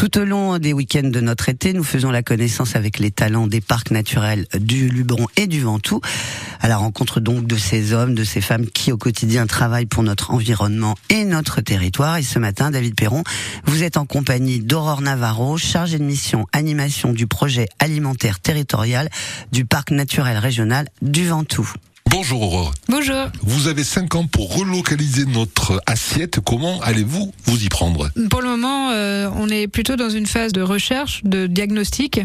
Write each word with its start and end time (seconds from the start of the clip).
Tout 0.00 0.16
au 0.18 0.24
long 0.24 0.58
des 0.58 0.72
week-ends 0.72 1.10
de 1.10 1.20
notre 1.20 1.50
été, 1.50 1.74
nous 1.74 1.84
faisons 1.84 2.10
la 2.10 2.22
connaissance 2.22 2.74
avec 2.74 2.98
les 2.98 3.10
talents 3.10 3.46
des 3.46 3.60
parcs 3.60 3.90
naturels 3.90 4.46
du 4.58 4.88
Luberon 4.88 5.26
et 5.36 5.46
du 5.46 5.60
Ventoux, 5.60 6.00
à 6.58 6.68
la 6.68 6.78
rencontre 6.78 7.20
donc 7.20 7.46
de 7.46 7.56
ces 7.58 7.92
hommes, 7.92 8.14
de 8.14 8.24
ces 8.24 8.40
femmes 8.40 8.64
qui 8.64 8.92
au 8.92 8.96
quotidien 8.96 9.46
travaillent 9.46 9.84
pour 9.84 10.02
notre 10.02 10.30
environnement 10.30 10.94
et 11.10 11.26
notre 11.26 11.60
territoire. 11.60 12.16
Et 12.16 12.22
ce 12.22 12.38
matin, 12.38 12.70
David 12.70 12.94
Perron, 12.94 13.24
vous 13.66 13.82
êtes 13.82 13.98
en 13.98 14.06
compagnie 14.06 14.60
d'Aurore 14.60 15.02
Navarro, 15.02 15.58
chargée 15.58 15.98
de 15.98 16.04
mission 16.04 16.46
animation 16.54 17.12
du 17.12 17.26
projet 17.26 17.68
alimentaire 17.78 18.40
territorial 18.40 19.10
du 19.52 19.66
parc 19.66 19.90
naturel 19.90 20.38
régional 20.38 20.88
du 21.02 21.28
Ventoux. 21.28 21.70
Bonjour 22.10 22.42
Aurore. 22.42 22.74
Bonjour. 22.88 23.28
Vous 23.42 23.68
avez 23.68 23.84
5 23.84 24.16
ans 24.16 24.26
pour 24.26 24.56
relocaliser 24.56 25.26
notre 25.26 25.80
assiette. 25.86 26.40
Comment 26.40 26.80
allez-vous 26.80 27.32
vous 27.44 27.64
y 27.64 27.68
prendre? 27.68 28.10
Pour 28.30 28.42
le 28.42 28.48
moment, 28.48 28.90
euh, 28.90 29.30
on 29.36 29.48
est 29.48 29.68
plutôt 29.68 29.94
dans 29.94 30.10
une 30.10 30.26
phase 30.26 30.52
de 30.52 30.60
recherche, 30.60 31.20
de 31.22 31.46
diagnostic 31.46 32.20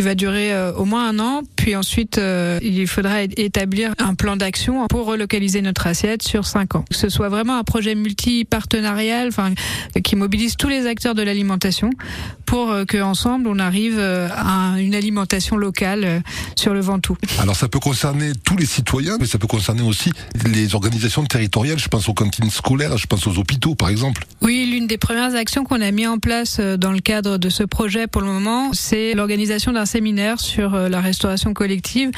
qui 0.00 0.06
va 0.06 0.14
durer 0.14 0.54
euh, 0.54 0.72
au 0.72 0.86
moins 0.86 1.10
un 1.10 1.18
an. 1.18 1.42
Puis 1.56 1.76
ensuite, 1.76 2.16
euh, 2.16 2.58
il 2.62 2.86
faudra 2.86 3.22
établir 3.22 3.92
un 3.98 4.14
plan 4.14 4.34
d'action 4.34 4.86
pour 4.88 5.04
relocaliser 5.04 5.60
notre 5.60 5.86
assiette 5.86 6.22
sur 6.22 6.46
5 6.46 6.76
ans. 6.76 6.84
Que 6.88 6.96
ce 6.96 7.10
soit 7.10 7.28
vraiment 7.28 7.58
un 7.58 7.64
projet 7.64 7.94
multi-partenarial, 7.94 9.28
enfin, 9.28 9.52
qui 10.02 10.16
mobilise 10.16 10.56
tous 10.56 10.68
les 10.68 10.86
acteurs 10.86 11.14
de 11.14 11.22
l'alimentation 11.22 11.90
pour 12.46 12.74
qu'ensemble 12.88 13.46
on 13.46 13.60
arrive 13.60 14.00
à 14.00 14.74
une 14.80 14.94
alimentation 14.96 15.56
locale 15.56 16.22
sur 16.56 16.74
le 16.74 16.80
Ventoux. 16.80 17.16
Alors 17.38 17.54
ça 17.54 17.68
peut 17.68 17.78
concerner 17.78 18.32
tous 18.44 18.56
les 18.56 18.66
citoyens, 18.66 19.18
ça 19.24 19.38
peut 19.38 19.46
concerner 19.46 19.82
aussi 19.82 20.10
les 20.46 20.74
organisations 20.74 21.24
territoriales. 21.24 21.78
Je 21.78 21.88
pense 21.88 22.08
aux 22.08 22.14
cantines 22.14 22.50
scolaires, 22.50 22.96
je 22.98 23.06
pense 23.06 23.26
aux 23.28 23.38
hôpitaux, 23.38 23.76
par 23.76 23.88
exemple. 23.88 24.24
Oui, 24.40 24.68
l'une 24.70 24.88
des 24.88 24.98
premières 24.98 25.36
actions 25.36 25.62
qu'on 25.62 25.80
a 25.80 25.90
mis 25.92 26.08
en 26.08 26.18
place 26.18 26.56
euh, 26.58 26.76
dans 26.76 26.90
le 26.90 27.00
cadre 27.00 27.38
de 27.38 27.48
ce 27.48 27.62
projet 27.62 28.06
pour 28.06 28.22
le 28.22 28.26
moment, 28.28 28.72
c'est 28.72 29.14
l'organisation 29.14 29.72
d'un 29.72 29.86
séminaire 29.90 30.40
sur 30.40 30.74
euh, 30.74 30.88
la 30.88 31.00
restauration 31.00 31.54
collective, 31.54 32.10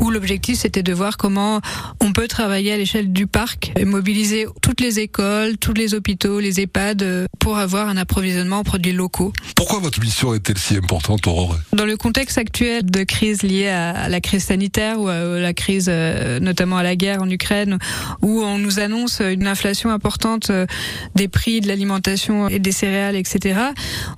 où 0.00 0.10
l'objectif 0.10 0.58
c'était 0.58 0.82
de 0.82 0.92
voir 0.92 1.16
comment 1.16 1.60
on 2.00 2.12
peut 2.12 2.28
travailler 2.28 2.72
à 2.72 2.76
l'échelle 2.76 3.12
du 3.12 3.26
parc 3.26 3.72
et 3.78 3.84
mobiliser 3.84 4.46
toutes 4.62 4.80
les 4.80 5.00
écoles, 5.00 5.56
tous 5.58 5.74
les 5.74 5.94
hôpitaux, 5.94 6.40
les 6.40 6.60
EHPAD 6.60 7.02
euh, 7.02 7.26
pour 7.38 7.58
avoir 7.58 7.88
un 7.88 7.96
approvisionnement 7.96 8.58
en 8.58 8.64
produits 8.64 8.92
locaux. 8.92 9.32
Pourquoi 9.54 9.78
votre 9.78 10.00
mission 10.00 10.34
est-elle 10.34 10.58
si 10.58 10.76
importante, 10.76 11.26
Aurore? 11.26 11.56
Dans 11.72 11.86
le 11.86 11.96
contexte 11.96 12.38
actuel 12.38 12.84
de 12.84 13.04
crise 13.04 13.42
liée 13.42 13.68
à 13.68 14.08
la 14.08 14.20
crise 14.20 14.44
sanitaire 14.44 15.00
ou 15.00 15.08
à 15.08 15.38
la 15.38 15.52
crise 15.54 15.88
notamment 15.88 16.58
notamment 16.58 16.78
à 16.78 16.82
la 16.82 16.96
guerre 16.96 17.22
en 17.22 17.30
Ukraine, 17.30 17.78
où 18.20 18.42
on 18.42 18.58
nous 18.58 18.80
annonce 18.80 19.20
une 19.20 19.46
inflation 19.46 19.90
importante 19.90 20.50
euh, 20.50 20.66
des 21.14 21.28
prix 21.28 21.60
de 21.60 21.68
l'alimentation 21.68 22.48
et 22.48 22.58
des 22.58 22.72
céréales, 22.72 23.14
etc. 23.14 23.60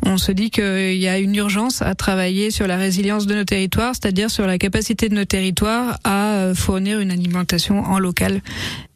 On 0.06 0.16
se 0.16 0.32
dit 0.32 0.50
qu'il 0.50 0.96
y 0.96 1.08
a 1.08 1.18
une 1.18 1.34
urgence 1.34 1.82
à 1.82 1.94
travailler 1.94 2.50
sur 2.50 2.66
la 2.66 2.76
résilience 2.76 2.99
de 3.02 3.34
nos 3.34 3.44
territoires, 3.44 3.94
c'est-à-dire 3.94 4.30
sur 4.30 4.46
la 4.46 4.58
capacité 4.58 5.08
de 5.08 5.14
nos 5.14 5.24
territoires 5.24 5.98
à 6.04 6.34
euh, 6.34 6.54
fournir 6.54 7.00
une 7.00 7.10
alimentation 7.10 7.80
en 7.80 7.98
local. 7.98 8.42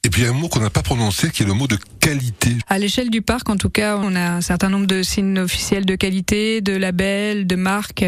Et 0.05 0.11
puis 0.11 0.21
il 0.21 0.25
y 0.27 0.29
a 0.29 0.31
un 0.31 0.35
mot 0.35 0.49
qu'on 0.49 0.61
n'a 0.61 0.69
pas 0.69 0.83
prononcé 0.83 1.31
qui 1.31 1.43
est 1.43 1.47
le 1.47 1.55
mot 1.55 1.67
de 1.67 1.79
qualité. 1.99 2.51
À 2.69 2.79
l'échelle 2.79 3.09
du 3.09 3.23
parc, 3.23 3.49
en 3.49 3.57
tout 3.57 3.71
cas, 3.71 3.97
on 3.97 4.15
a 4.15 4.33
un 4.33 4.41
certain 4.43 4.69
nombre 4.69 4.87
de 4.87 5.03
signes 5.03 5.39
officiels 5.39 5.87
de 5.87 5.95
qualité, 5.95 6.61
de 6.61 6.77
labels, 6.77 7.47
de 7.47 7.57
marques. 7.57 8.05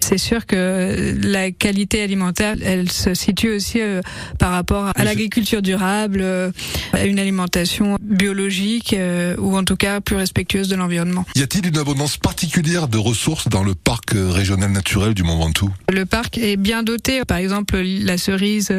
C'est 0.00 0.18
sûr 0.18 0.44
que 0.44 1.16
la 1.22 1.50
qualité 1.50 2.02
alimentaire, 2.02 2.56
elle 2.62 2.92
se 2.92 3.14
situe 3.14 3.52
aussi 3.52 3.80
euh, 3.80 4.02
par 4.38 4.50
rapport 4.52 4.90
à 4.94 5.04
l'agriculture 5.04 5.62
durable, 5.62 6.20
euh, 6.20 6.50
à 6.92 7.06
une 7.06 7.18
alimentation 7.18 7.96
biologique 8.02 8.92
euh, 8.92 9.34
ou 9.38 9.56
en 9.56 9.64
tout 9.64 9.76
cas 9.76 10.02
plus 10.02 10.16
respectueuse 10.16 10.68
de 10.68 10.76
l'environnement. 10.76 11.24
Y 11.36 11.42
a-t-il 11.42 11.66
une 11.66 11.78
abondance 11.78 12.18
particulière 12.18 12.86
de 12.86 12.98
ressources 12.98 13.48
dans 13.48 13.64
le 13.64 13.74
parc 13.74 14.10
régional 14.14 14.72
naturel 14.72 15.14
du 15.14 15.22
Mont 15.22 15.38
Ventoux 15.38 15.70
Le 15.90 16.04
parc 16.04 16.36
est 16.36 16.58
bien 16.58 16.82
doté. 16.82 17.24
Par 17.24 17.38
exemple, 17.38 17.78
la 17.78 18.18
cerise 18.18 18.70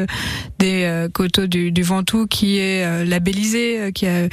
des 0.60 1.08
coteaux 1.12 1.48
du, 1.48 1.72
du 1.72 1.82
Ventoux 1.82 2.28
qui 2.28 2.51
est 2.58 3.04
labellisée, 3.04 3.90
qui 3.94 4.06
a 4.06 4.28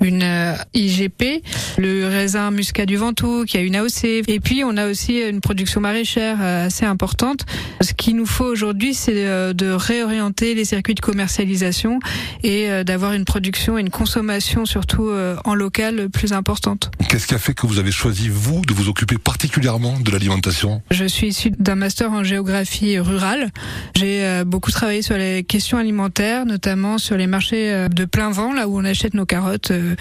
une 0.00 0.22
euh, 0.22 0.54
IGP, 0.74 1.42
le 1.78 2.06
raisin 2.06 2.50
muscat 2.50 2.86
du 2.86 2.96
Ventoux 2.96 3.44
qui 3.44 3.56
a 3.56 3.60
une 3.60 3.76
AOC, 3.76 4.04
et 4.04 4.40
puis 4.40 4.62
on 4.64 4.76
a 4.76 4.86
aussi 4.86 5.20
une 5.20 5.40
production 5.40 5.80
maraîchère 5.80 6.38
euh, 6.40 6.66
assez 6.66 6.84
importante. 6.84 7.46
Ce 7.80 7.92
qu'il 7.92 8.16
nous 8.16 8.26
faut 8.26 8.44
aujourd'hui, 8.44 8.94
c'est 8.94 9.26
euh, 9.26 9.52
de 9.52 9.70
réorienter 9.70 10.54
les 10.54 10.64
circuits 10.64 10.94
de 10.94 11.00
commercialisation 11.00 11.98
et 12.42 12.68
d'avoir 12.84 13.12
une 13.12 13.24
production 13.24 13.78
et 13.78 13.80
une 13.80 13.90
consommation 13.90 14.66
surtout 14.66 15.10
en 15.44 15.54
local 15.54 16.08
plus 16.10 16.32
importante. 16.32 16.90
Qu'est-ce 17.08 17.26
qui 17.26 17.34
a 17.34 17.38
fait 17.38 17.54
que 17.54 17.66
vous 17.66 17.78
avez 17.78 17.90
choisi, 17.90 18.28
vous, 18.28 18.62
de 18.62 18.72
vous 18.74 18.88
occuper 18.88 19.16
particulièrement 19.18 19.98
de 19.98 20.10
l'alimentation? 20.10 20.82
Je 20.90 21.04
suis 21.04 21.28
issue 21.28 21.50
d'un 21.50 21.74
master 21.74 22.12
en 22.12 22.22
géographie 22.22 22.98
rurale. 22.98 23.50
J'ai 23.94 24.42
beaucoup 24.44 24.70
travaillé 24.70 25.02
sur 25.02 25.16
les 25.16 25.42
questions 25.44 25.78
alimentaires, 25.78 26.46
notamment 26.46 26.98
sur 26.98 27.16
les 27.16 27.26
marchés 27.26 27.63
de 27.88 28.04
plein 28.04 28.30
vent, 28.30 28.52
là 28.52 28.68
où 28.68 28.78
on 28.78 28.84
achète 28.84 29.14
nos 29.14 29.26
carottes 29.26 29.70
euh, 29.70 29.94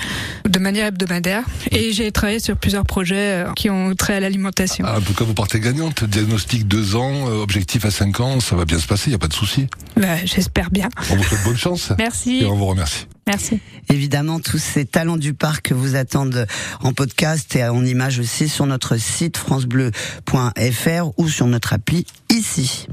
de 0.47 0.59
manière 0.59 0.87
hebdomadaire. 0.87 1.43
Et 1.71 1.91
j'ai 1.91 2.11
travaillé 2.11 2.39
sur 2.39 2.57
plusieurs 2.57 2.85
projets 2.85 3.45
euh, 3.45 3.53
qui 3.55 3.69
ont 3.69 3.93
trait 3.95 4.15
à 4.15 4.19
l'alimentation. 4.19 4.85
Ah, 4.87 4.97
en 4.97 5.01
tout 5.01 5.13
cas, 5.13 5.23
vous 5.23 5.33
partez 5.33 5.59
gagnante. 5.59 6.03
Diagnostic 6.03 6.67
2 6.67 6.95
ans, 6.95 7.27
euh, 7.27 7.41
objectif 7.41 7.85
à 7.85 7.91
5 7.91 8.19
ans, 8.19 8.39
ça 8.39 8.55
va 8.55 8.65
bien 8.65 8.79
se 8.79 8.87
passer, 8.87 9.07
il 9.07 9.09
n'y 9.11 9.15
a 9.15 9.19
pas 9.19 9.27
de 9.27 9.33
souci. 9.33 9.67
Bah, 9.97 10.23
J'espère 10.25 10.71
bien. 10.71 10.89
On 11.11 11.15
vous 11.15 11.23
souhaite 11.23 11.43
bonne 11.43 11.57
chance. 11.57 11.91
Merci. 11.97 12.41
Et 12.41 12.45
on 12.45 12.55
vous 12.55 12.65
remercie. 12.65 13.07
Merci. 13.25 13.59
Évidemment, 13.89 14.39
tous 14.39 14.57
ces 14.57 14.85
talents 14.85 15.17
du 15.17 15.33
parc 15.33 15.71
vous 15.71 15.95
attendent 15.95 16.45
en 16.81 16.93
podcast 16.93 17.55
et 17.55 17.63
en 17.63 17.85
image 17.85 18.19
aussi 18.19 18.49
sur 18.49 18.65
notre 18.65 18.97
site 18.97 19.37
francebleu.fr 19.37 21.11
ou 21.17 21.29
sur 21.29 21.47
notre 21.47 21.73
appli 21.73 22.05
ici. 22.29 22.87